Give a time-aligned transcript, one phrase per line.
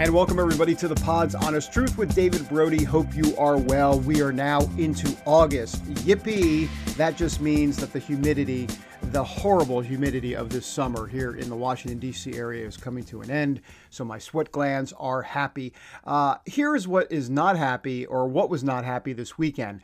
[0.00, 2.84] And welcome everybody to the Pod's Honest Truth with David Brody.
[2.84, 4.00] Hope you are well.
[4.00, 5.84] We are now into August.
[6.06, 6.70] Yippee!
[6.96, 8.66] That just means that the humidity,
[9.02, 12.32] the horrible humidity of this summer here in the Washington, D.C.
[12.32, 13.60] area is coming to an end.
[13.90, 15.74] So my sweat glands are happy.
[16.02, 19.82] Uh, here is what is not happy, or what was not happy this weekend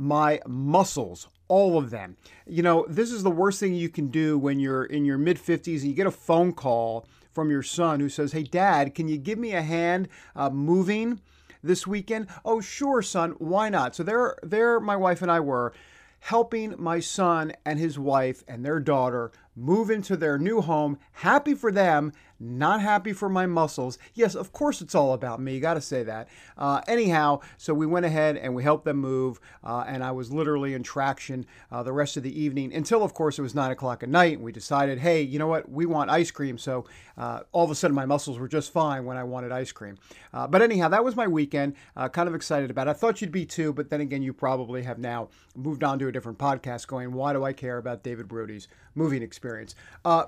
[0.00, 2.16] my muscles all of them.
[2.46, 5.38] You know, this is the worst thing you can do when you're in your mid
[5.38, 7.06] 50s and you get a phone call
[7.38, 11.20] from your son who says, Hey, dad, can you give me a hand uh, moving
[11.62, 12.26] this weekend?
[12.44, 13.36] Oh, sure, son.
[13.38, 13.94] Why not?
[13.94, 15.72] So there, there, my wife and I were
[16.18, 20.98] helping my son and his wife and their daughter move into their new home.
[21.12, 23.98] Happy for them, not happy for my muscles.
[24.14, 25.54] Yes, of course it's all about me.
[25.54, 26.28] You got to say that.
[26.56, 30.30] Uh, anyhow, so we went ahead and we helped them move, uh, and I was
[30.30, 33.70] literally in traction uh, the rest of the evening until, of course, it was nine
[33.70, 34.34] o'clock at night.
[34.34, 35.70] And we decided, hey, you know what?
[35.70, 36.58] We want ice cream.
[36.58, 36.84] So
[37.16, 39.98] uh, all of a sudden, my muscles were just fine when I wanted ice cream.
[40.32, 41.74] Uh, but anyhow, that was my weekend.
[41.96, 42.90] Uh, kind of excited about it.
[42.90, 46.08] I thought you'd be too, but then again, you probably have now moved on to
[46.08, 49.74] a different podcast going, why do I care about David Brody's moving experience?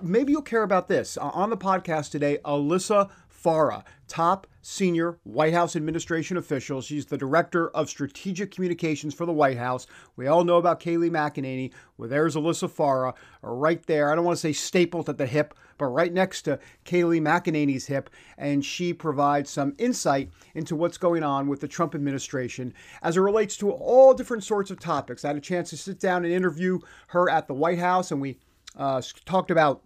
[0.02, 1.16] maybe you'll care about this.
[1.16, 3.10] on the podcast, today Alyssa
[3.42, 6.82] Farah, top senior White House administration official.
[6.82, 9.86] She's the director of strategic communications for the White House.
[10.16, 11.72] We all know about Kayleigh McEnany.
[11.96, 14.12] Well, there's Alyssa Farah right there.
[14.12, 17.86] I don't want to say stapled at the hip, but right next to Kayleigh McEnany's
[17.86, 18.10] hip.
[18.36, 23.20] And she provides some insight into what's going on with the Trump administration as it
[23.20, 25.24] relates to all different sorts of topics.
[25.24, 28.20] I had a chance to sit down and interview her at the White House, and
[28.20, 28.38] we
[28.76, 29.82] uh, talked about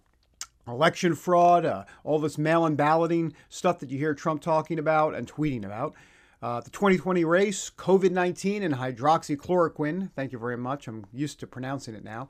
[0.67, 5.15] election fraud, uh, all this mail in balloting stuff that you hear Trump talking about
[5.15, 5.93] and tweeting about.
[6.41, 10.11] Uh, the 2020 race, COVID 19, and hydroxychloroquine.
[10.15, 10.87] Thank you very much.
[10.87, 12.29] I'm used to pronouncing it now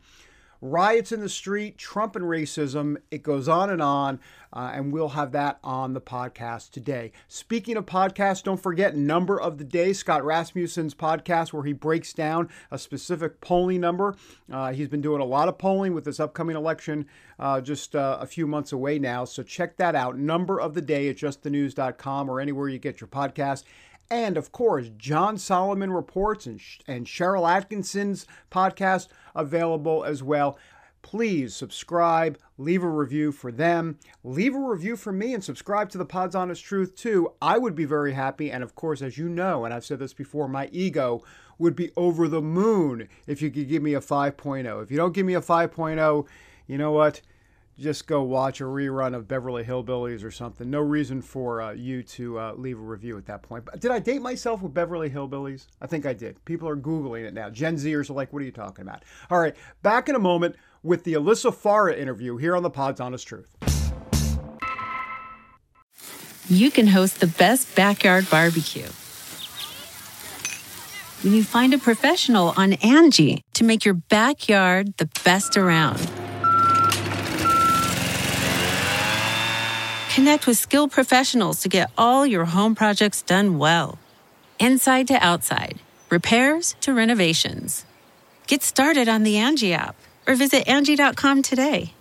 [0.61, 2.97] riots in the street, Trump and racism.
[3.11, 4.19] It goes on and on,
[4.53, 7.11] uh, and we'll have that on the podcast today.
[7.27, 12.13] Speaking of podcasts, don't forget number of the day, Scott Rasmussen's podcast, where he breaks
[12.13, 14.15] down a specific polling number.
[14.51, 17.05] Uh, he's been doing a lot of polling with this upcoming election,
[17.39, 19.25] uh, just uh, a few months away now.
[19.25, 20.17] So check that out.
[20.17, 23.63] Number of the day at justthenews.com or anywhere you get your podcast.
[24.09, 30.57] And of course, John Solomon reports and, and Sharyl Attkisson's podcast available as well.
[31.01, 35.99] Please subscribe, leave a review for them, leave a review for me, and subscribe to
[35.99, 37.31] the Pod's Honest Truth too.
[37.41, 38.51] I would be very happy.
[38.51, 41.23] And of course, as you know, and I've said this before, my ego
[41.59, 44.83] would be over the moon if you could give me a 5.0.
[44.83, 46.27] If you don't give me a 5.0,
[46.67, 47.21] you know what?
[47.77, 50.69] Just go watch a rerun of Beverly Hillbillies or something.
[50.69, 53.65] No reason for uh, you to uh, leave a review at that point.
[53.65, 55.67] But did I date myself with Beverly Hillbillies?
[55.81, 56.43] I think I did.
[56.45, 57.49] People are Googling it now.
[57.49, 59.03] Gen Zers are like, what are you talking about?
[59.29, 63.01] All right, back in a moment with the Alyssa Farah interview here on the Pod's
[63.01, 63.57] Honest Truth.
[66.47, 68.87] You can host the best backyard barbecue
[71.23, 76.07] when you find a professional on Angie to make your backyard the best around.
[80.15, 83.99] Connect with skilled professionals to get all your home projects done well.
[84.59, 87.85] Inside to outside, repairs to renovations.
[88.47, 91.91] Get started on the Angie app or visit Angie.com today.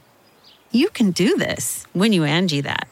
[0.71, 2.87] You can do this when you Angie that.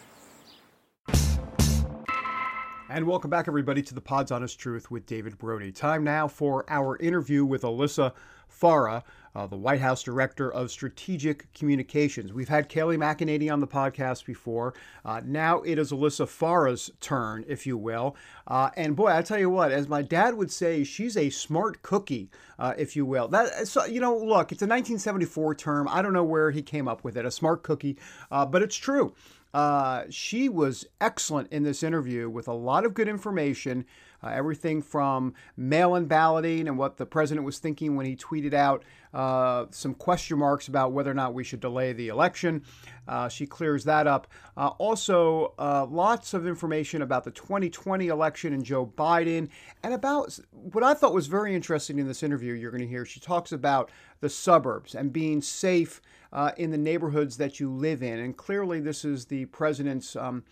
[2.88, 5.71] And welcome back, everybody, to the Pod's Honest Truth with David Brody.
[5.71, 8.12] Time now for our interview with Alyssa
[8.50, 12.32] Farah uh, the White House Director of Strategic Communications.
[12.32, 14.75] We've had Kayleigh McEnany on the podcast before.
[15.04, 18.16] Uh, now it is Alyssa Farah's turn, if you will.
[18.47, 21.82] Uh, and boy, I tell you what, as my dad would say, she's a smart
[21.82, 23.28] cookie, uh, if you will.
[23.28, 25.88] That so, you know, look, it's a 1974 term.
[25.88, 27.99] I don't know where he came up with it, a smart cookie,
[28.31, 29.14] uh, but it's true.
[29.54, 33.84] Uh, she was excellent in this interview with a lot of good information.
[34.25, 38.54] Uh, everything from mail in balloting and what the president was thinking when he tweeted
[38.54, 42.62] out uh, some question marks about whether or not we should delay the election.
[43.06, 44.26] Uh, she clears that up.
[44.56, 49.49] Uh, also, uh, lots of information about the 2020 election and Joe Biden,
[49.82, 52.55] and about what I thought was very interesting in this interview.
[52.55, 56.00] You're going to hear she talks about the suburbs and being safe
[56.32, 58.19] uh, in the neighborhoods that you live in.
[58.19, 60.17] And clearly, this is the president's.
[60.17, 60.44] Um,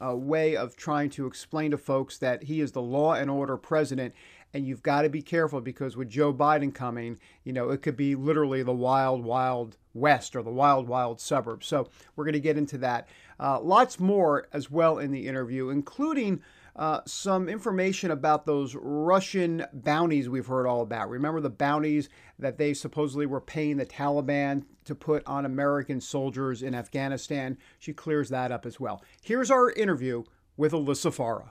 [0.00, 3.56] a way of trying to explain to folks that he is the law and order
[3.56, 4.14] president.
[4.54, 7.96] And you've got to be careful because with Joe Biden coming, you know, it could
[7.96, 11.66] be literally the wild, wild west or the wild, wild suburbs.
[11.66, 13.08] So we're going to get into that.
[13.38, 16.42] Uh, lots more as well in the interview, including
[16.76, 21.08] uh, some information about those Russian bounties we've heard all about.
[21.08, 22.08] Remember the bounties
[22.38, 27.56] that they supposedly were paying the Taliban to put on American soldiers in Afghanistan?
[27.78, 29.02] She clears that up as well.
[29.22, 30.24] Here's our interview
[30.56, 31.48] with Alyssa Farah.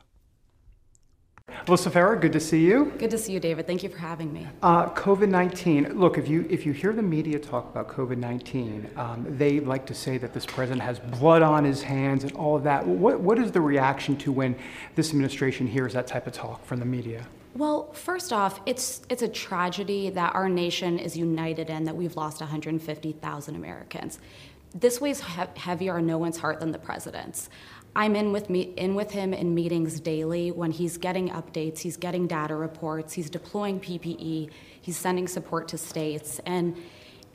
[1.65, 2.94] Alyssa Farah, good to see you.
[3.00, 3.65] Good to see you, David.
[3.65, 4.47] Thank you for having me.
[4.62, 6.00] Uh, COVID 19.
[6.00, 9.88] Look, if you, if you hear the media talk about COVID 19, um, they like
[9.88, 12.86] to say that this president has blood on his hands and all of that.
[12.86, 14.56] What, what is the reaction to when
[14.94, 17.25] this administration hears that type of talk from the media?
[17.56, 22.15] Well, first off, it's it's a tragedy that our nation is united in that we've
[22.15, 24.19] lost 150,000 Americans.
[24.75, 27.50] This weighs he- heavier on no one's heart than the president's.
[27.95, 31.95] I'm in with me in with him in meetings daily when he's getting updates, he's
[31.95, 34.50] getting data reports, he's deploying PPE,
[34.81, 36.75] he's sending support to states, and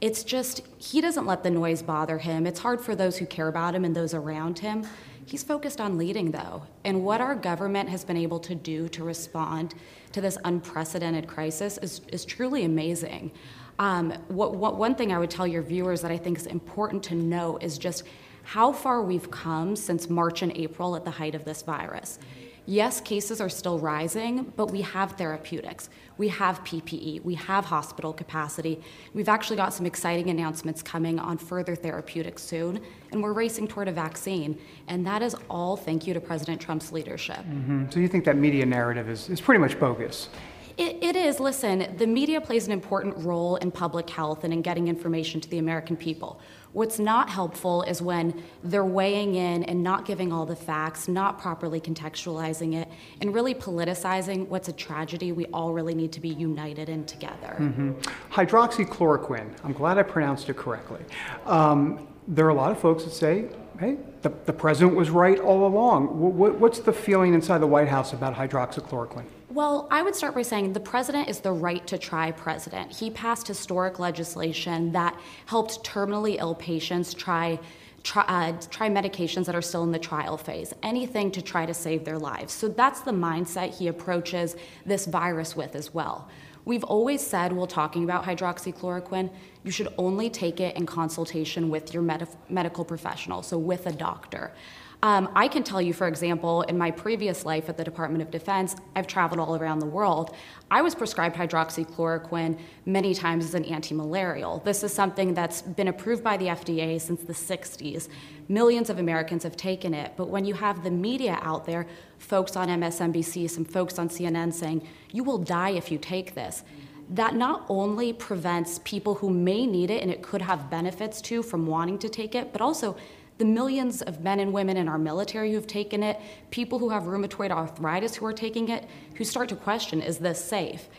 [0.01, 2.47] it's just he doesn't let the noise bother him.
[2.47, 4.87] It's hard for those who care about him and those around him.
[5.25, 9.05] He's focused on leading, though, and what our government has been able to do to
[9.05, 9.75] respond
[10.13, 13.31] to this unprecedented crisis is, is truly amazing.
[13.79, 17.03] Um, what, what, one thing I would tell your viewers that I think is important
[17.05, 18.03] to know is just
[18.51, 22.19] how far we've come since March and April at the height of this virus.
[22.67, 25.89] Yes, cases are still rising, but we have therapeutics.
[26.19, 27.23] We have PPE.
[27.23, 28.81] We have hospital capacity.
[29.15, 32.81] We've actually got some exciting announcements coming on further therapeutics soon,
[33.13, 34.59] and we're racing toward a vaccine.
[34.89, 37.37] And that is all thank you to President Trump's leadership.
[37.37, 37.91] Mm-hmm.
[37.91, 40.29] So you think that media narrative is, is pretty much bogus?
[40.77, 41.39] It, it is.
[41.41, 45.49] Listen, the media plays an important role in public health and in getting information to
[45.49, 46.41] the American people.
[46.73, 51.39] What's not helpful is when they're weighing in and not giving all the facts, not
[51.39, 52.89] properly contextualizing it,
[53.21, 57.57] and really politicizing what's a tragedy we all really need to be united in together.
[57.59, 57.93] Mm-hmm.
[58.33, 61.01] Hydroxychloroquine, I'm glad I pronounced it correctly.
[61.45, 63.47] Um, there are a lot of folks that say,
[63.81, 66.07] hey, the, the president was right all along.
[66.37, 69.27] What, what's the feeling inside the White House about hydroxychloroquine?
[69.51, 72.93] Well, I would start by saying the president is the right to try president.
[72.93, 77.59] He passed historic legislation that helped terminally ill patients try.
[78.03, 81.75] Try, uh, try, medications that are still in the trial phase, anything to try to
[81.75, 82.51] save their lives.
[82.51, 84.57] So that's the mindset he approaches
[84.87, 86.27] this virus with as well.
[86.65, 89.31] We've always said, while talking about hydroxychloroquine,
[89.65, 93.93] you should only take it in consultation with your med- medical professional, so with a
[93.93, 94.55] doctor.
[95.03, 98.31] Um, I can tell you, for example, in my previous life at the Department of
[98.31, 100.37] Defense, I've traveled all around the world.
[100.71, 104.59] I was prescribed hydroxychloroquine many times as an anti-malarial.
[104.59, 108.09] This is something that's been approved by the FDA since the 60s.
[108.49, 111.87] Millions of Americans have taken it, but when you have the media out there,
[112.19, 116.63] folks on MSNBC, some folks on CNN saying, you will die if you take this,
[117.09, 121.43] that not only prevents people who may need it and it could have benefits to
[121.43, 122.97] from wanting to take it, but also
[123.41, 126.21] the millions of men and women in our military who've taken it,
[126.51, 128.85] people who have rheumatoid arthritis who are taking it,
[129.15, 130.91] who start to question is this safe?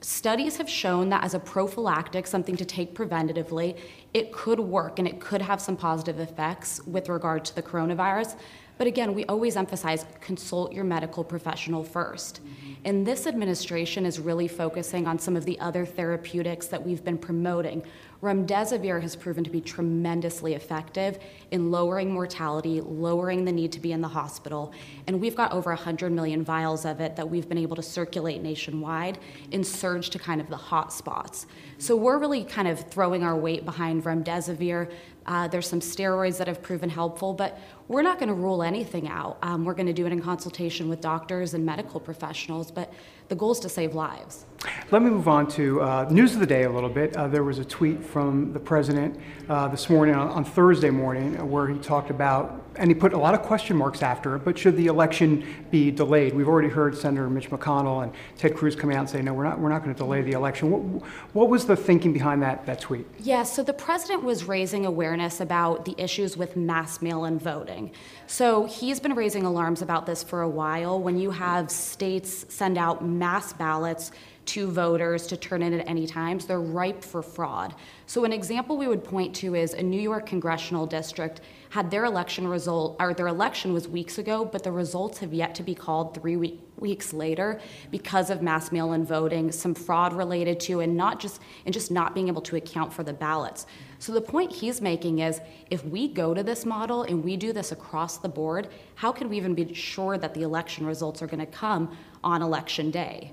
[0.00, 3.78] Studies have shown that as a prophylactic, something to take preventatively,
[4.14, 8.34] it could work and it could have some positive effects with regard to the coronavirus.
[8.78, 12.72] But again, we always emphasize consult your medical professional 1st mm-hmm.
[12.86, 17.18] And this administration is really focusing on some of the other therapeutics that we've been
[17.18, 17.82] promoting.
[18.22, 21.18] Remdesivir has proven to be tremendously effective
[21.50, 24.72] in lowering mortality, lowering the need to be in the hospital.
[25.06, 28.42] And we've got over 100 million vials of it that we've been able to circulate
[28.42, 29.18] nationwide
[29.52, 31.46] in surge to kind of the hot spots.
[31.78, 34.92] So we're really kind of throwing our weight behind remdesivir.
[35.24, 39.08] Uh, there's some steroids that have proven helpful, but we're not going to rule anything
[39.08, 39.38] out.
[39.42, 42.92] Um, we're going to do it in consultation with doctors and medical professionals, but
[43.30, 44.44] the goal is to save lives.
[44.90, 47.16] Let me move on to uh, news of the day a little bit.
[47.16, 49.18] Uh, there was a tweet from the president
[49.48, 53.16] uh, this morning, on, on, Thursday morning, where he talked about, and he put a
[53.16, 56.34] lot of question marks after it, but should the election be delayed?
[56.34, 59.44] We've already heard Senator Mitch McConnell and Ted Cruz coming out and say, no, we're
[59.44, 60.70] not, we're not going to delay the election.
[60.70, 63.06] What, what was the thinking behind that, that tweet?
[63.18, 67.92] Yeah, so the president was raising awareness about the issues with mass mail in voting.
[68.26, 71.00] So he's been raising alarms about this for a while.
[71.00, 74.10] When you have states send out mass ballots,
[74.46, 77.72] to voters to turn in at any times, they're ripe for fraud.
[78.06, 82.04] So an example we would point to is a New York congressional district had their
[82.04, 85.74] election result or their election was weeks ago, but the results have yet to be
[85.74, 87.60] called 3 week, weeks later
[87.92, 92.12] because of mass mail-in voting, some fraud related to and not just and just not
[92.14, 93.66] being able to account for the ballots.
[94.00, 97.52] So the point he's making is if we go to this model and we do
[97.52, 101.26] this across the board, how can we even be sure that the election results are
[101.26, 103.30] going to come on election day?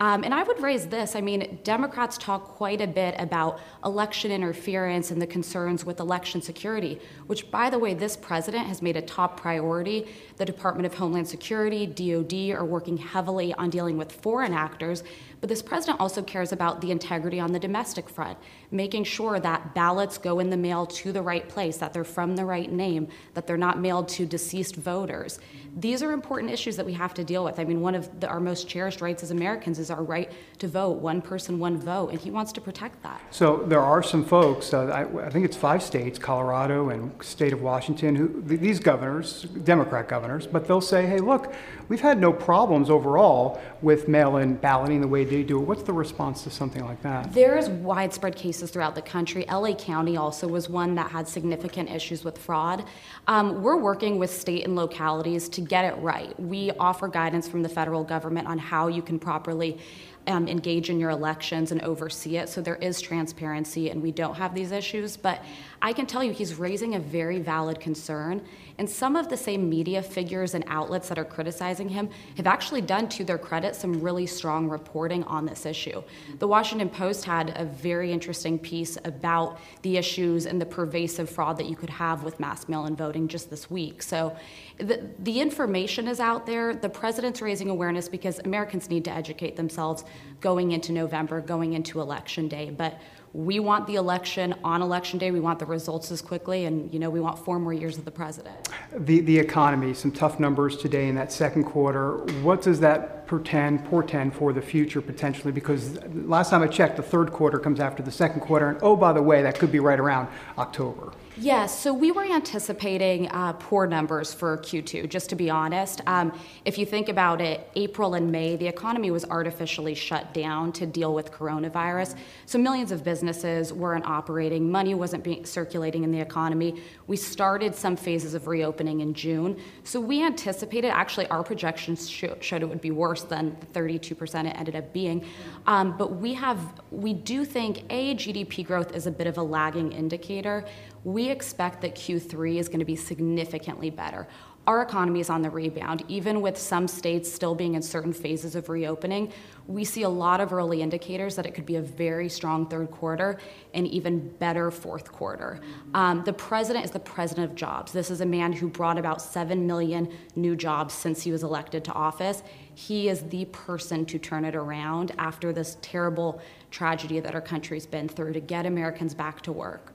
[0.00, 4.30] Um, and I would raise this I mean, Democrats talk quite a bit about election
[4.30, 8.96] interference and the concerns with election security, which, by the way, this president has made
[8.96, 10.08] a top priority.
[10.38, 15.04] The Department of Homeland Security, DoD, are working heavily on dealing with foreign actors.
[15.40, 18.38] But this president also cares about the integrity on the domestic front,
[18.70, 22.36] making sure that ballots go in the mail to the right place, that they're from
[22.36, 25.40] the right name, that they're not mailed to deceased voters.
[25.76, 27.58] These are important issues that we have to deal with.
[27.58, 30.68] I mean, one of the, our most cherished rights as Americans is our right to
[30.68, 33.20] vote, one person, one vote, and he wants to protect that.
[33.30, 37.52] So there are some folks, uh, I, I, think it's five states, Colorado and state
[37.52, 41.54] of Washington, who these governors, Democrat governors, but they'll say, hey, look,
[41.88, 45.66] we've had no problems overall with mail-in balloting the way they do it.
[45.66, 47.32] What's the response to something like that?
[47.32, 49.44] There is widespread cases throughout the country.
[49.48, 52.84] LA County also was one that had significant issues with fraud.
[53.26, 56.38] Um, we're working with state and localities to get it right.
[56.38, 59.78] We offer guidance from the federal government on how you can properly
[60.26, 62.48] um, engage in your elections and oversee it.
[62.48, 65.16] So there is transparency, and we don't have these issues.
[65.16, 65.42] But
[65.82, 68.42] I can tell you, he's raising a very valid concern.
[68.78, 72.80] And some of the same media figures and outlets that are criticizing him have actually
[72.80, 76.02] done, to their credit, some really strong reporting on this issue.
[76.38, 81.58] The Washington Post had a very interesting piece about the issues and the pervasive fraud
[81.58, 84.02] that you could have with mass mail in voting just this week.
[84.02, 84.36] So
[84.78, 86.74] the, the information is out there.
[86.74, 90.04] The president's raising awareness because Americans need to educate themselves
[90.40, 92.70] going into November, going into election day.
[92.70, 93.00] But
[93.32, 95.30] we want the election on election day.
[95.30, 98.04] We want the results as quickly, and you know we want four more years of
[98.04, 98.68] the president.
[98.92, 102.16] The the economy, some tough numbers today in that second quarter.
[102.42, 105.52] What does that portend portend for the future potentially?
[105.52, 108.96] Because last time I checked, the third quarter comes after the second quarter, and oh
[108.96, 111.12] by the way, that could be right around October.
[111.42, 116.02] Yes, so we were anticipating uh, poor numbers for Q2, just to be honest.
[116.06, 120.70] Um, if you think about it, April and May, the economy was artificially shut down
[120.72, 122.14] to deal with coronavirus.
[122.44, 126.82] So millions of businesses weren't operating, money wasn't being, circulating in the economy.
[127.06, 129.58] We started some phases of reopening in June.
[129.82, 134.44] So we anticipated, actually, our projections sh- showed it would be worse than the 32%
[134.44, 135.24] it ended up being.
[135.66, 139.42] Um, but we have, we do think, A, GDP growth is a bit of a
[139.42, 140.66] lagging indicator
[141.04, 144.26] we expect that Q3 is going to be significantly better.
[144.66, 146.04] Our economy is on the rebound.
[146.06, 149.32] Even with some states still being in certain phases of reopening,
[149.66, 152.90] we see a lot of early indicators that it could be a very strong third
[152.90, 153.38] quarter
[153.72, 155.60] and even better fourth quarter.
[155.94, 157.90] Um, the president is the president of jobs.
[157.90, 161.82] This is a man who brought about 7 million new jobs since he was elected
[161.84, 162.42] to office.
[162.74, 166.40] He is the person to turn it around after this terrible
[166.70, 169.94] tragedy that our country's been through to get Americans back to work.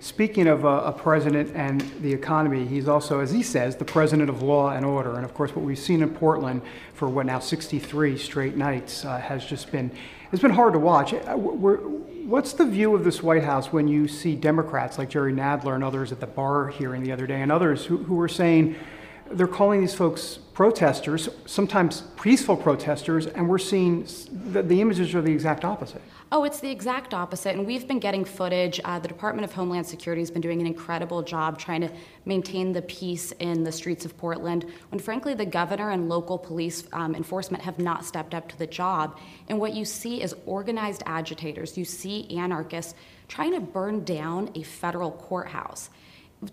[0.00, 4.30] Speaking of uh, a president and the economy, he's also, as he says, the president
[4.30, 5.16] of law and order.
[5.16, 6.62] And of course, what we've seen in Portland
[6.94, 9.90] for what now 63 straight nights uh, has just been
[10.32, 11.12] it's been hard to watch.
[11.12, 15.32] Uh, we're, what's the view of this White House when you see Democrats like Jerry
[15.32, 18.28] Nadler and others at the Barr hearing the other day, and others who, who were
[18.28, 18.76] saying
[19.30, 25.22] they're calling these folks protesters, sometimes peaceful protesters, and we're seeing the, the, images are
[25.22, 26.02] the exact opposite.
[26.32, 27.56] Oh, it's the exact opposite.
[27.56, 28.80] And we've been getting footage.
[28.84, 31.90] Uh, the Department of Homeland Security has been doing an incredible job trying to
[32.24, 36.84] maintain the peace in the streets of Portland when, frankly, the governor and local police
[36.92, 39.18] um, enforcement have not stepped up to the job.
[39.48, 42.94] And what you see is organized agitators, you see anarchists
[43.28, 45.90] trying to burn down a federal courthouse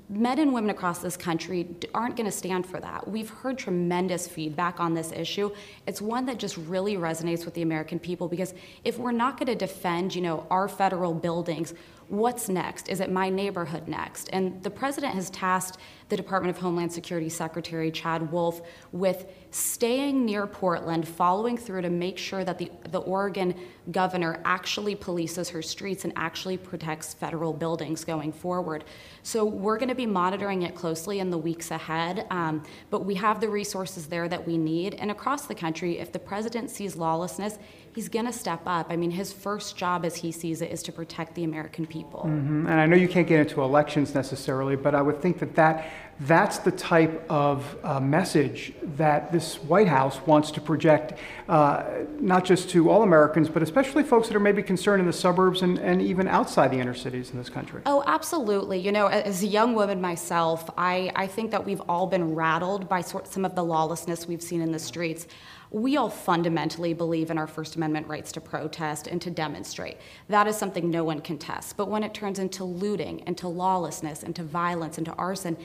[0.10, 3.08] men and women across this country aren't going to stand for that.
[3.08, 5.52] We've heard tremendous feedback on this issue.
[5.86, 8.54] It's one that just really resonates with the American people because
[8.84, 11.74] if we're not going to defend, you know, our federal buildings,
[12.10, 12.90] what's next?
[12.90, 14.30] Is it my neighborhood next?
[14.32, 15.78] And the president has tasked
[16.10, 18.62] the Department of Homeland Security Secretary Chad Wolf
[18.94, 23.54] with staying near Portland, following through to make sure that the, the Oregon
[23.92, 28.86] governor actually polices her streets and actually protects federal buildings going forward.
[29.24, 33.16] So we're going to be monitoring it closely in the weeks ahead, um, but we
[33.16, 34.94] have the resources there that we need.
[34.96, 37.60] And across the country, if the president sees lawlessness,
[37.98, 38.86] he's going to step up.
[38.92, 42.26] I mean, his first job as he sees it is to protect the American people.
[42.28, 42.68] Mm-hmm.
[42.68, 45.90] And I know you can't get into elections necessarily, but I would think that, that
[46.22, 51.14] that's the type of uh, message that this White House wants to project,
[51.48, 51.84] uh,
[52.20, 55.62] not just to all Americans, but especially folks that are maybe concerned in the suburbs
[55.62, 57.82] and, and even outside the inner cities in this country.
[57.86, 58.80] Oh, absolutely.
[58.80, 62.90] You know, as a young woman myself, I, I think that we've all been rattled
[62.90, 65.28] by sort, some of the lawlessness we've seen in the streets
[65.70, 69.98] we all fundamentally believe in our First Amendment rights to protest and to demonstrate.
[70.30, 71.74] That is something no one contests.
[71.74, 75.58] But when it turns into looting, into lawlessness, into violence, into arson,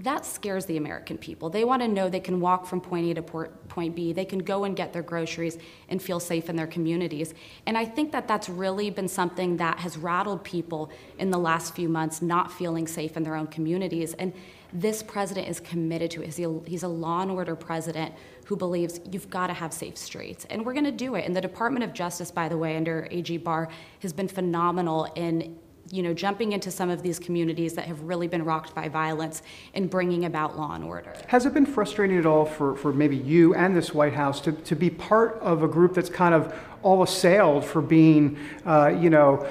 [0.00, 1.48] that scares the American people.
[1.48, 4.40] They want to know they can walk from point A to point B, they can
[4.40, 5.56] go and get their groceries
[5.88, 7.32] and feel safe in their communities.
[7.64, 11.74] And I think that that's really been something that has rattled people in the last
[11.74, 14.12] few months, not feeling safe in their own communities.
[14.14, 14.34] And
[14.72, 16.34] this president is committed to it.
[16.66, 18.12] He's a, law and order president
[18.44, 20.44] who believes you've got to have safe streets.
[20.50, 21.24] And we're going to do it.
[21.24, 23.68] And the Department of Justice, by the way, under AG Barr,
[24.00, 25.56] has been phenomenal in
[25.90, 29.42] you know, jumping into some of these communities that have really been rocked by violence
[29.74, 31.14] and bringing about law and order.
[31.28, 34.52] Has it been frustrating at all for, for maybe you and this White House to,
[34.52, 39.10] to be part of a group that's kind of all assailed for being, uh, you
[39.10, 39.46] know,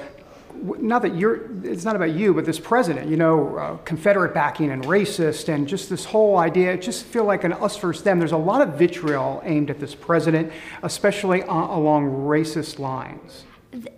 [0.62, 4.70] not that you're, it's not about you, but this president, you know, uh, Confederate backing
[4.70, 8.18] and racist and just this whole idea, it just feel like an us versus them.
[8.18, 10.52] There's a lot of vitriol aimed at this president,
[10.82, 13.44] especially uh, along racist lines.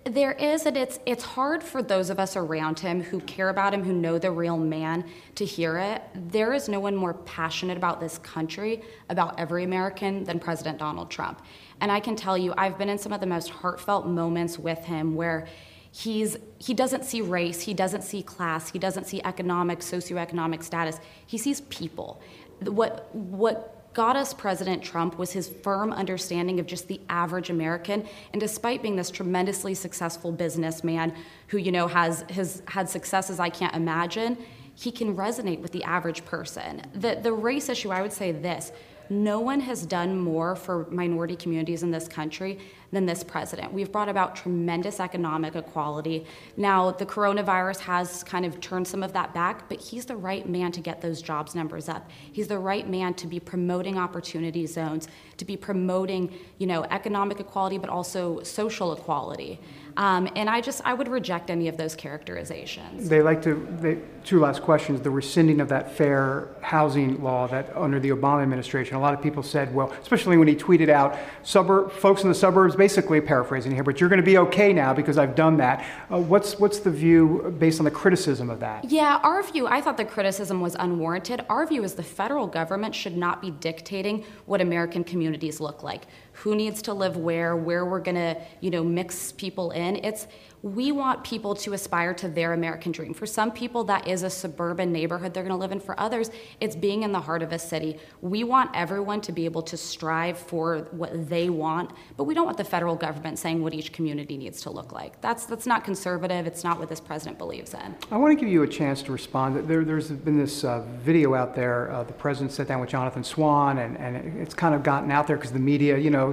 [0.03, 3.73] There is, and it's it's hard for those of us around him who care about
[3.73, 5.05] him, who know the real man,
[5.35, 6.01] to hear it.
[6.13, 11.09] There is no one more passionate about this country, about every American, than President Donald
[11.09, 11.41] Trump.
[11.79, 14.79] And I can tell you, I've been in some of the most heartfelt moments with
[14.79, 15.47] him where
[15.91, 20.99] he's he doesn't see race he doesn't see class he doesn't see economic socioeconomic status
[21.25, 22.21] he sees people
[22.59, 28.05] what what got us president trump was his firm understanding of just the average american
[28.33, 31.13] and despite being this tremendously successful businessman
[31.47, 34.37] who you know has has had successes i can't imagine
[34.79, 36.81] he can resonate with the average person.
[36.93, 38.71] The the race issue i would say this
[39.09, 42.59] no one has done more for minority communities in this country
[42.91, 43.71] than this president.
[43.71, 46.25] We've brought about tremendous economic equality.
[46.57, 50.47] Now, the coronavirus has kind of turned some of that back, but he's the right
[50.47, 52.09] man to get those jobs numbers up.
[52.31, 57.39] He's the right man to be promoting opportunity zones, to be promoting, you know, economic
[57.39, 59.59] equality, but also social equality.
[59.97, 63.09] Um, and I just, I would reject any of those characterizations.
[63.09, 65.01] They like to, they, two last questions.
[65.01, 69.21] The rescinding of that fair housing law that under the Obama administration, a lot of
[69.21, 73.71] people said, well, especially when he tweeted out, suburb, folks in the suburbs, basically paraphrasing
[73.71, 75.85] here, but you're going to be okay now because I've done that.
[76.11, 78.85] Uh, what's, what's the view based on the criticism of that?
[78.85, 81.45] Yeah, our view, I thought the criticism was unwarranted.
[81.49, 86.03] Our view is the federal government should not be dictating what American communities look like
[86.39, 89.97] who needs to live where, where we're going to, you know, mix people in.
[89.97, 90.27] It's
[90.61, 93.13] we want people to aspire to their American dream.
[93.13, 95.79] For some people, that is a suburban neighborhood they're going to live in.
[95.79, 97.97] For others, it's being in the heart of a city.
[98.21, 102.45] We want everyone to be able to strive for what they want, but we don't
[102.45, 105.21] want the federal government saying what each community needs to look like.
[105.21, 106.45] That's that's not conservative.
[106.45, 107.95] It's not what this president believes in.
[108.11, 109.67] I want to give you a chance to respond.
[109.67, 111.91] There, has been this uh, video out there.
[111.91, 115.27] Uh, the president sat down with Jonathan Swan, and, and it's kind of gotten out
[115.27, 116.28] there because the media, you know,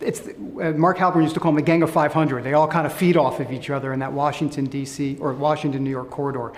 [0.00, 2.44] it's uh, Mark Halperin used to call them the Gang of 500.
[2.44, 5.16] They all kind of feed off of each other in that Washington D.C.
[5.20, 6.52] or Washington New York corridor.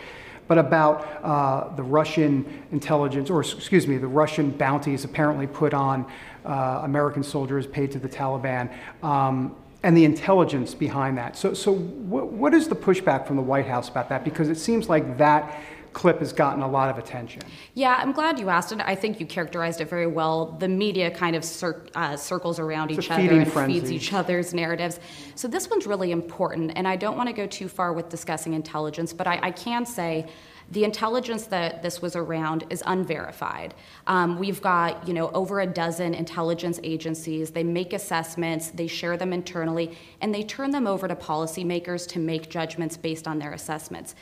[0.49, 6.07] But about uh, the Russian intelligence, or excuse me, the Russian bounties apparently put on
[6.45, 8.73] uh, American soldiers paid to the Taliban.
[9.03, 11.37] Um, and the intelligence behind that.
[11.37, 14.25] So, so what is the pushback from the White House about that?
[14.25, 15.61] Because it seems like that
[15.97, 17.41] clip has gotten a lot of attention.
[17.73, 18.81] Yeah, I'm glad you asked it.
[18.85, 20.53] I think you characterized it very well.
[20.59, 23.81] The media kind of cir- uh, circles around it's each other and frenzy.
[23.81, 25.01] feeds each other's narratives.
[25.37, 28.53] So this one's really important, and I don't want to go too far with discussing
[28.53, 30.29] intelligence, but I, I can say
[30.71, 33.73] the intelligence that this was around is unverified.
[34.07, 37.53] Um, we've got, you know, over a dozen intelligence agencies.
[37.53, 42.19] They make assessments, they share them internally, and they turn them over to policymakers to
[42.19, 44.15] make judgments based on their assessments.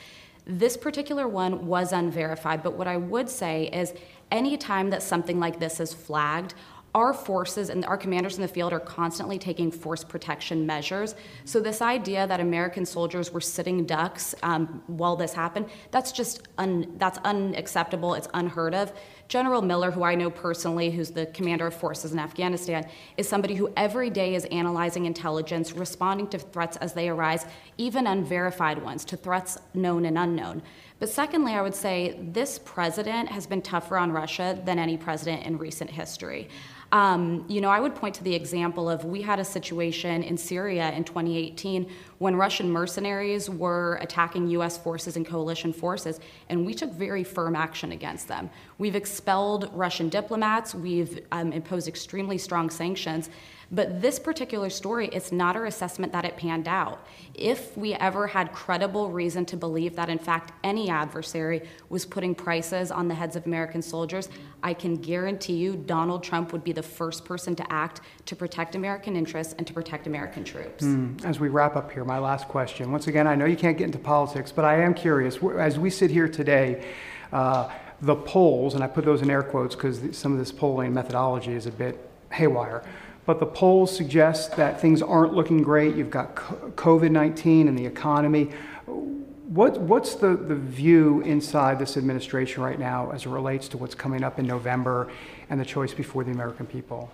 [0.45, 3.93] This particular one was unverified, but what I would say is
[4.31, 6.53] anytime that something like this is flagged,
[6.93, 11.13] our forces and our commanders in the field are constantly taking force protection measures.
[11.43, 16.47] So this idea that American soldiers were sitting ducks um, while this happened, that's just
[16.57, 18.13] un, that's unacceptable.
[18.13, 18.93] It's unheard of.
[19.27, 23.55] General Miller, who I know personally, who's the commander of forces in Afghanistan, is somebody
[23.55, 27.45] who every day is analyzing intelligence, responding to threats as they arise,
[27.77, 30.61] even unverified ones, to threats known and unknown.
[30.99, 35.43] But secondly, I would say this president has been tougher on Russia than any president
[35.43, 36.47] in recent history.
[36.91, 40.37] Um, you know, I would point to the example of we had a situation in
[40.37, 44.77] Syria in 2018 when Russian mercenaries were attacking U.S.
[44.77, 48.49] forces and coalition forces, and we took very firm action against them.
[48.77, 53.29] We've expelled Russian diplomats, we've um, imposed extremely strong sanctions,
[53.71, 57.07] but this particular story, it's not our assessment that it panned out.
[57.33, 62.35] If we ever had credible reason to believe that, in fact, any adversary was putting
[62.35, 64.29] prices on the heads of American soldiers,
[64.61, 68.75] I can guarantee you Donald Trump would be the first person to act to protect
[68.75, 70.83] American interests and to protect American troops.
[70.83, 71.25] Mm.
[71.25, 72.91] As we wrap up here, my last question.
[72.91, 75.37] Once again, I know you can't get into politics, but I am curious.
[75.57, 76.85] As we sit here today,
[77.33, 77.69] uh,
[78.01, 81.53] the polls, and I put those in air quotes because some of this polling methodology
[81.53, 81.97] is a bit
[82.31, 82.83] haywire,
[83.25, 85.95] but the polls suggest that things aren't looking great.
[85.95, 88.51] You've got COVID 19 and the economy.
[88.85, 93.95] What, what's the, the view inside this administration right now as it relates to what's
[93.95, 95.11] coming up in November
[95.49, 97.11] and the choice before the American people?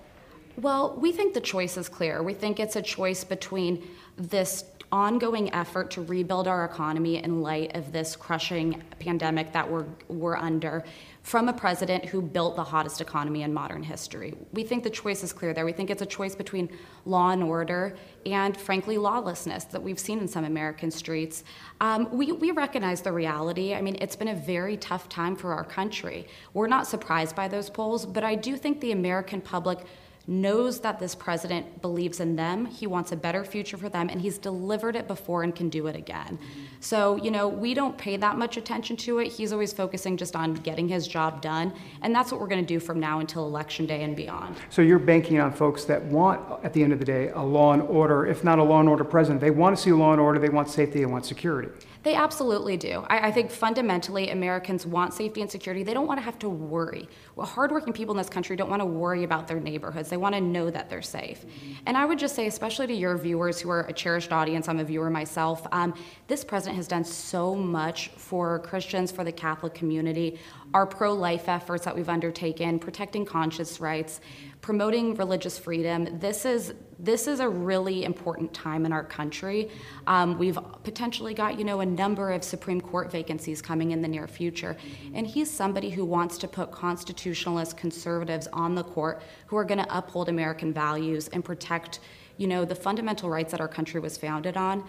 [0.58, 2.22] Well, we think the choice is clear.
[2.22, 7.76] We think it's a choice between this ongoing effort to rebuild our economy in light
[7.76, 10.84] of this crushing pandemic that we're, we're under
[11.24, 14.34] from a president who built the hottest economy in modern history.
[14.54, 15.66] We think the choice is clear there.
[15.66, 16.70] We think it's a choice between
[17.06, 21.44] law and order and, frankly, lawlessness that we've seen in some American streets.
[21.80, 23.76] Um, we, we recognize the reality.
[23.76, 26.28] I mean, it's been a very tough time for our country.
[26.54, 29.86] We're not surprised by those polls, but I do think the American public
[30.32, 32.66] knows that this president believes in them.
[32.66, 35.88] He wants a better future for them, and he's delivered it before and can do
[35.88, 36.40] it again.
[36.80, 39.28] So, you know, we don't pay that much attention to it.
[39.28, 42.74] He's always focusing just on getting his job done, and that's what we're going to
[42.74, 44.56] do from now until election day and beyond.
[44.70, 47.74] So, you're banking on folks that want, at the end of the day, a law
[47.74, 49.42] and order, if not a law and order president.
[49.42, 51.70] They want to see law and order, they want safety, they want security.
[52.04, 53.06] They absolutely do.
[53.10, 55.84] I, I, think fundamentally Americans want safety and security.
[55.84, 57.08] They don't want to have to worry.
[57.36, 60.10] Well, hardworking people in this country don't want to worry about their neighborhoods.
[60.10, 61.46] They want to know that they're safe.
[61.86, 64.80] And I would just say, especially to your viewers who are a cherished audience, I'm
[64.80, 65.94] a viewer myself, um,
[66.28, 70.40] this president has done so much for Christians, for the Catholic community,
[70.74, 74.22] our pro life efforts that we've undertaken, protecting conscience rights
[74.62, 76.20] promoting religious freedom.
[76.20, 79.72] This is this is a really important time in our country.
[80.06, 84.08] Um, we've potentially got you know a number of Supreme Court vacancies coming in the
[84.08, 84.78] near future,
[85.14, 89.80] and he's somebody who wants to put constitutionalist conservatives on the court who are going
[89.84, 92.00] to uphold American values and protect
[92.38, 94.84] you know the fundamental rights that our country was founded on.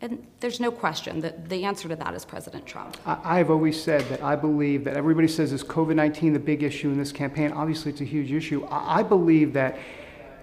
[0.00, 2.96] And there's no question that the answer to that is President Trump.
[3.04, 6.62] I, have always said that I believe that everybody says is COVID 19 the big
[6.62, 7.50] issue in this campaign?
[7.50, 8.66] Obviously, it's a huge issue.
[8.70, 9.76] I, believe that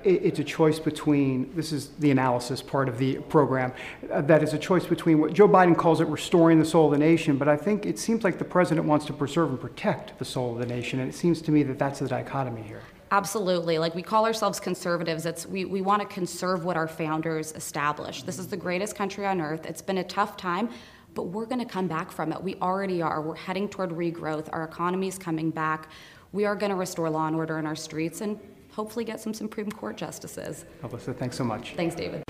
[0.03, 3.73] it's a choice between this is the analysis part of the program
[4.11, 6.91] uh, that is a choice between what Joe Biden calls it restoring the soul of
[6.91, 10.19] the nation but I think it seems like the president wants to preserve and protect
[10.19, 12.83] the soul of the nation and it seems to me that that's the dichotomy here
[13.15, 13.77] Absolutely.
[13.77, 15.25] Like we call ourselves conservatives.
[15.25, 18.25] It's we, we want to conserve what our founders established.
[18.25, 19.65] This is the greatest country on earth.
[19.65, 20.67] It's been a tough time,
[21.13, 22.43] but we're going to come back from it.
[22.43, 23.21] We already are.
[23.21, 24.49] We're heading toward regrowth.
[24.51, 25.87] Our economy is coming back.
[26.33, 28.37] We are going to restore law and order in our streets and
[28.73, 30.65] hopefully get some Supreme Court justices.
[30.83, 31.73] Alyssa, thanks so much.
[31.77, 32.21] Thanks, David.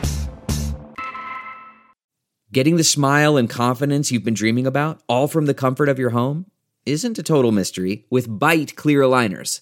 [2.52, 6.12] Getting the smile and confidence you've been dreaming about, all from the comfort of your
[6.12, 6.46] home,
[6.86, 9.62] isn't a total mystery with Byte clear aligners.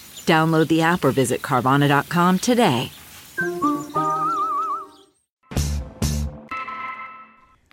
[0.25, 2.91] Download the app or visit Carvana.com today.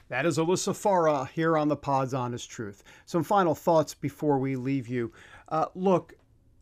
[0.09, 2.83] That is Alyssa Farah here on the Pod's Honest Truth.
[3.05, 5.13] Some final thoughts before we leave you.
[5.49, 6.15] Uh, look,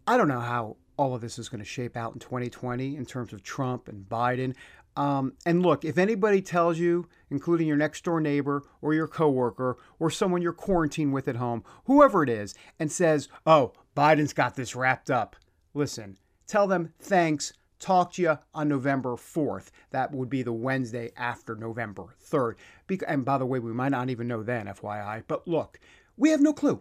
[0.07, 3.07] I don't know how all of this is going to shape out in 2020 in
[3.07, 4.55] terms of Trump and Biden.
[4.97, 9.77] Um, and look, if anybody tells you, including your next door neighbor or your coworker
[9.99, 14.57] or someone you're quarantined with at home, whoever it is, and says, oh, Biden's got
[14.57, 15.37] this wrapped up,
[15.77, 17.53] listen, tell them thanks.
[17.79, 19.69] Talk to you on November 4th.
[19.91, 22.55] That would be the Wednesday after November 3rd.
[23.07, 25.25] And by the way, we might not even know then, FYI.
[25.29, 25.79] But look,
[26.17, 26.81] we have no clue.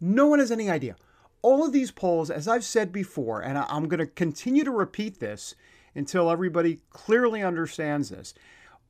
[0.00, 0.96] No one has any idea.
[1.40, 5.18] All of these polls, as I've said before, and I'm going to continue to repeat
[5.18, 5.54] this
[5.94, 8.34] until everybody clearly understands this,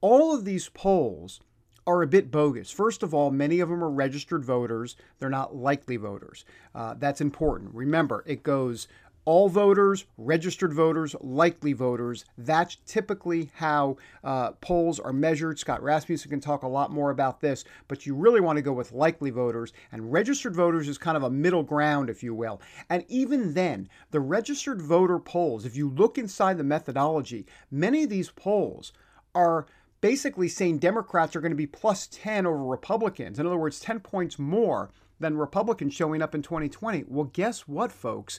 [0.00, 1.40] all of these polls
[1.86, 2.70] are a bit bogus.
[2.70, 4.96] First of all, many of them are registered voters.
[5.18, 6.44] They're not likely voters.
[6.74, 7.74] Uh, that's important.
[7.74, 8.88] Remember, it goes
[9.24, 12.24] all voters, registered voters, likely voters.
[12.36, 15.58] That's typically how uh, polls are measured.
[15.58, 18.72] Scott Rasmussen can talk a lot more about this, but you really want to go
[18.72, 19.72] with likely voters.
[19.92, 22.60] And registered voters is kind of a middle ground, if you will.
[22.90, 28.10] And even then, the registered voter polls, if you look inside the methodology, many of
[28.10, 28.92] these polls
[29.34, 29.66] are
[30.00, 33.38] basically saying Democrats are going to be plus 10 over Republicans.
[33.38, 37.04] In other words, 10 points more than Republicans showing up in 2020.
[37.08, 38.38] Well, guess what, folks?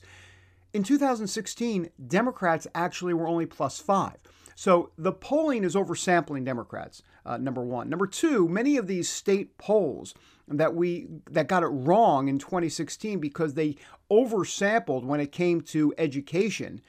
[0.75, 4.17] In 2016, Democrats actually were only plus five.
[4.55, 7.01] So the polling is oversampling Democrats.
[7.25, 7.87] Uh, number one.
[7.87, 10.13] Number two, many of these state polls
[10.49, 13.77] that we that got it wrong in 2016 because they
[14.11, 16.81] oversampled when it came to education.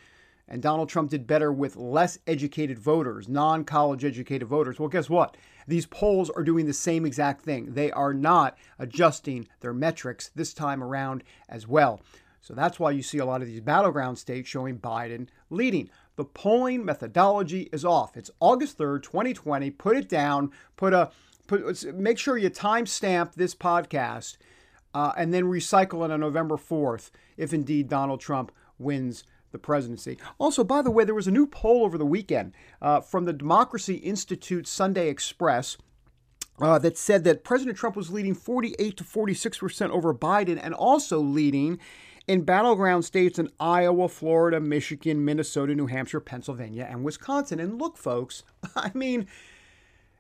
[0.49, 4.81] And Donald Trump did better with less educated voters, non college educated voters.
[4.81, 5.37] Well, guess what?
[5.68, 7.75] These polls are doing the same exact thing.
[7.75, 12.01] They are not adjusting their metrics this time around as well.
[12.47, 15.91] So that's why you see a lot of these battleground states showing Biden leading.
[16.15, 18.17] The polling methodology is off.
[18.17, 19.73] It's August 3rd, 2020.
[19.73, 20.53] Put it down.
[20.77, 21.11] Put a
[21.49, 24.37] put make sure you timestamp this podcast
[24.95, 30.17] uh, and then recycle it on November 4th if indeed Donald Trump wins the presidency.
[30.39, 33.33] Also, by the way, there was a new poll over the weekend uh, from the
[33.33, 35.79] Democracy Institute Sunday Express.
[36.59, 40.73] Uh, that said that President Trump was leading 48 to 46 percent over Biden and
[40.73, 41.79] also leading
[42.27, 47.61] in battleground states in Iowa, Florida, Michigan, Minnesota, New Hampshire, Pennsylvania, and Wisconsin.
[47.61, 48.43] And look, folks,
[48.77, 49.27] I mean,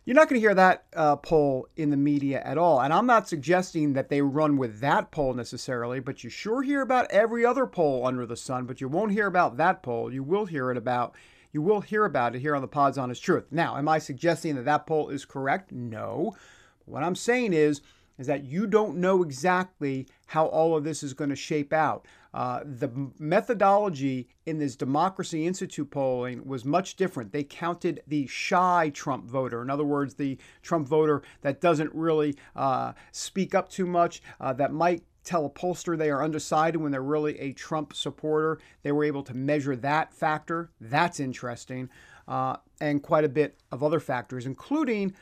[0.04, 2.80] you're not going to hear that uh, poll in the media at all.
[2.80, 6.80] And I'm not suggesting that they run with that poll necessarily, but you sure hear
[6.80, 10.12] about every other poll under the sun, but you won't hear about that poll.
[10.12, 11.16] You will hear it about.
[11.50, 13.46] You will hear about it here on the Pod's Honest Truth.
[13.50, 15.72] Now, am I suggesting that that poll is correct?
[15.72, 16.36] No.
[16.84, 17.80] What I'm saying is
[18.18, 22.06] is that you don't know exactly how all of this is going to shape out.
[22.34, 27.32] Uh, the methodology in this Democracy Institute polling was much different.
[27.32, 29.62] They counted the shy Trump voter.
[29.62, 34.52] In other words, the Trump voter that doesn't really uh, speak up too much, uh,
[34.54, 38.58] that might tell a pollster they are undecided when they're really a Trump supporter.
[38.82, 40.70] They were able to measure that factor.
[40.80, 41.88] That's interesting.
[42.28, 45.14] Uh, and quite a bit of other factors, including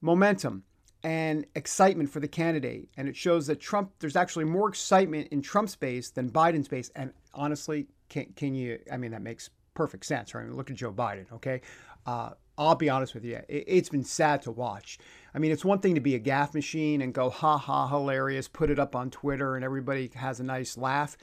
[0.00, 0.64] momentum
[1.06, 2.88] and excitement for the candidate.
[2.96, 6.90] And it shows that Trump, there's actually more excitement in Trump's base than Biden's base.
[6.96, 10.42] And honestly, can, can you, I mean, that makes perfect sense, right?
[10.42, 11.60] I mean, look at Joe Biden, okay?
[12.06, 14.98] Uh, I'll be honest with you, it, has been sad to watch.
[15.32, 18.48] I mean, it's one thing to be a gaffe machine and go, ha ha, hilarious,
[18.48, 21.16] put it up on Twitter and everybody has a nice laugh.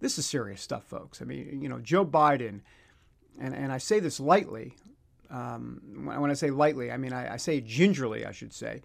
[0.00, 1.20] This is serious stuff, folks.
[1.20, 2.62] I mean, you know, Joe Biden,
[3.38, 4.76] and, and I say this lightly.
[5.28, 8.80] Um, when I say lightly, I mean, I, I say gingerly, I should say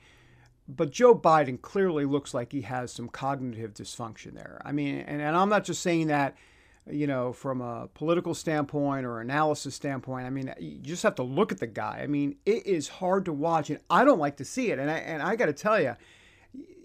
[0.76, 4.62] but Joe Biden clearly looks like he has some cognitive dysfunction there.
[4.64, 6.36] I mean, and, and I'm not just saying that,
[6.90, 10.26] you know, from a political standpoint or analysis standpoint.
[10.26, 12.00] I mean, you just have to look at the guy.
[12.02, 14.80] I mean, it is hard to watch, and I don't like to see it.
[14.80, 15.96] And I and I got to tell you,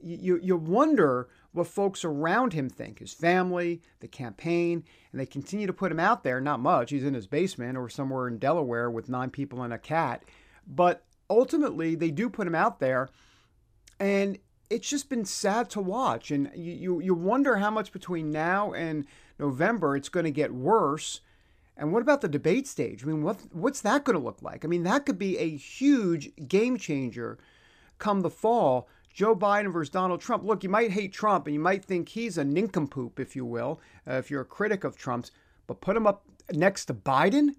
[0.03, 5.67] you you wonder what folks around him think, his family, the campaign, and they continue
[5.67, 6.41] to put him out there.
[6.41, 6.91] Not much.
[6.91, 10.25] He's in his basement or somewhere in Delaware with nine people and a cat.
[10.67, 13.09] But ultimately, they do put him out there
[13.99, 16.31] and it's just been sad to watch.
[16.31, 19.07] And you, you, you wonder how much between now and
[19.39, 21.21] November it's going to get worse.
[21.77, 23.05] And what about the debate stage?
[23.05, 24.65] I mean, what what's that going to look like?
[24.65, 27.39] I mean, that could be a huge game changer
[27.99, 28.89] come the fall.
[29.13, 30.45] Joe Biden versus Donald Trump.
[30.45, 33.81] Look, you might hate Trump and you might think he's a nincompoop, if you will,
[34.07, 35.31] uh, if you're a critic of Trump's,
[35.67, 37.55] but put him up next to Biden?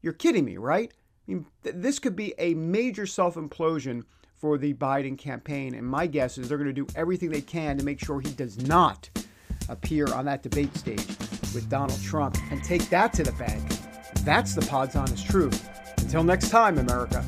[0.00, 0.92] You're kidding me, right?
[1.26, 4.04] I mean, th- this could be a major self implosion
[4.42, 5.76] for the Biden campaign.
[5.76, 8.32] And my guess is they're going to do everything they can to make sure he
[8.32, 9.08] does not
[9.68, 11.06] appear on that debate stage
[11.54, 13.62] with Donald Trump and take that to the bank.
[14.24, 15.68] That's the Pod's honest truth.
[15.98, 17.24] Until next time, America.